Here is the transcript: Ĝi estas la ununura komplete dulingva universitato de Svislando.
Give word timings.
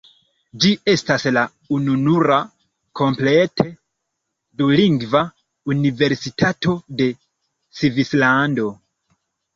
Ĝi 0.61 0.69
estas 0.93 1.25
la 1.35 1.41
ununura 1.79 2.37
komplete 3.01 3.65
dulingva 4.63 5.21
universitato 5.77 6.75
de 7.03 7.11
Svislando. 7.83 8.67